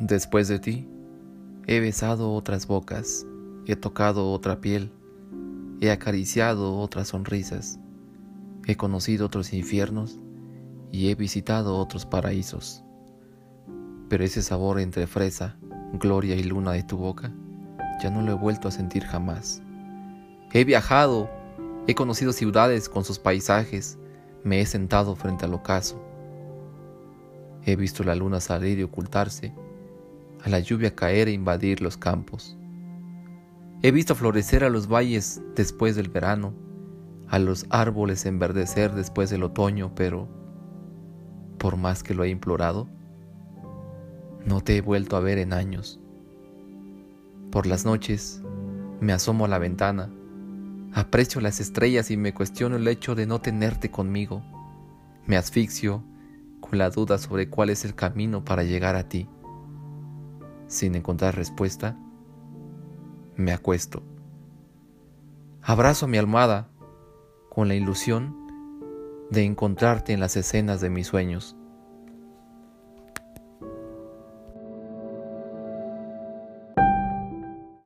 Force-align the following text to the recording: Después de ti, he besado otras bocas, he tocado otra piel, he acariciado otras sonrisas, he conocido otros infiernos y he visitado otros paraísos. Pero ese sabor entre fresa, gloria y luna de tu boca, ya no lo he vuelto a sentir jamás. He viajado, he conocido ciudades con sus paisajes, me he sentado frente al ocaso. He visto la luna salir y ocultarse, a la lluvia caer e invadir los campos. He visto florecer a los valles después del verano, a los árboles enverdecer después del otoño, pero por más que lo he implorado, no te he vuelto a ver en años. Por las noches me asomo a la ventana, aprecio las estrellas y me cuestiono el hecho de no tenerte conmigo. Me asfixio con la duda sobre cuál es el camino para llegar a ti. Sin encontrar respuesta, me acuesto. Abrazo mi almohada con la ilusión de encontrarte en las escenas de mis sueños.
Después 0.00 0.48
de 0.48 0.58
ti, 0.58 0.88
he 1.66 1.78
besado 1.78 2.32
otras 2.32 2.66
bocas, 2.66 3.26
he 3.66 3.76
tocado 3.76 4.32
otra 4.32 4.62
piel, 4.62 4.90
he 5.82 5.90
acariciado 5.90 6.78
otras 6.78 7.08
sonrisas, 7.08 7.78
he 8.66 8.76
conocido 8.76 9.26
otros 9.26 9.52
infiernos 9.52 10.18
y 10.90 11.10
he 11.10 11.14
visitado 11.16 11.76
otros 11.76 12.06
paraísos. 12.06 12.82
Pero 14.08 14.24
ese 14.24 14.40
sabor 14.40 14.80
entre 14.80 15.06
fresa, 15.06 15.58
gloria 15.92 16.34
y 16.34 16.44
luna 16.44 16.72
de 16.72 16.82
tu 16.82 16.96
boca, 16.96 17.30
ya 18.02 18.08
no 18.08 18.22
lo 18.22 18.32
he 18.32 18.36
vuelto 18.36 18.68
a 18.68 18.72
sentir 18.72 19.04
jamás. 19.04 19.60
He 20.50 20.64
viajado, 20.64 21.28
he 21.86 21.94
conocido 21.94 22.32
ciudades 22.32 22.88
con 22.88 23.04
sus 23.04 23.18
paisajes, 23.18 23.98
me 24.44 24.62
he 24.62 24.66
sentado 24.66 25.14
frente 25.14 25.44
al 25.44 25.52
ocaso. 25.52 26.02
He 27.66 27.76
visto 27.76 28.02
la 28.02 28.14
luna 28.14 28.40
salir 28.40 28.78
y 28.78 28.82
ocultarse, 28.82 29.52
a 30.44 30.48
la 30.48 30.60
lluvia 30.60 30.94
caer 30.94 31.28
e 31.28 31.32
invadir 31.32 31.82
los 31.82 31.96
campos. 31.96 32.56
He 33.82 33.90
visto 33.92 34.14
florecer 34.14 34.64
a 34.64 34.70
los 34.70 34.88
valles 34.88 35.40
después 35.54 35.96
del 35.96 36.08
verano, 36.08 36.52
a 37.28 37.38
los 37.38 37.66
árboles 37.70 38.26
enverdecer 38.26 38.92
después 38.92 39.30
del 39.30 39.42
otoño, 39.42 39.92
pero 39.94 40.28
por 41.58 41.76
más 41.76 42.02
que 42.02 42.14
lo 42.14 42.24
he 42.24 42.28
implorado, 42.28 42.88
no 44.44 44.60
te 44.60 44.76
he 44.76 44.80
vuelto 44.80 45.16
a 45.16 45.20
ver 45.20 45.38
en 45.38 45.52
años. 45.52 46.00
Por 47.50 47.66
las 47.66 47.84
noches 47.84 48.42
me 49.00 49.12
asomo 49.12 49.44
a 49.44 49.48
la 49.48 49.58
ventana, 49.58 50.10
aprecio 50.92 51.40
las 51.40 51.60
estrellas 51.60 52.10
y 52.10 52.16
me 52.16 52.34
cuestiono 52.34 52.76
el 52.76 52.88
hecho 52.88 53.14
de 53.14 53.26
no 53.26 53.40
tenerte 53.40 53.90
conmigo. 53.90 54.42
Me 55.26 55.36
asfixio 55.36 56.02
con 56.60 56.78
la 56.78 56.90
duda 56.90 57.18
sobre 57.18 57.48
cuál 57.48 57.70
es 57.70 57.84
el 57.84 57.94
camino 57.94 58.44
para 58.44 58.62
llegar 58.62 58.96
a 58.96 59.08
ti. 59.08 59.28
Sin 60.70 60.94
encontrar 60.94 61.34
respuesta, 61.34 61.96
me 63.34 63.52
acuesto. 63.52 64.04
Abrazo 65.62 66.06
mi 66.06 66.16
almohada 66.16 66.70
con 67.48 67.66
la 67.66 67.74
ilusión 67.74 68.36
de 69.30 69.42
encontrarte 69.42 70.12
en 70.12 70.20
las 70.20 70.36
escenas 70.36 70.80
de 70.80 70.88
mis 70.88 71.08
sueños. 71.08 71.56